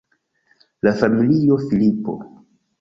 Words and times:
La 0.87 0.95
familio 1.03 1.59
Filipo. 1.69 2.19